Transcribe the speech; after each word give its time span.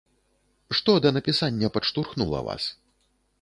Што 0.79 0.95
да 1.05 1.11
напісання 1.17 1.67
падштурхнула 1.77 2.41
вас? 2.49 2.63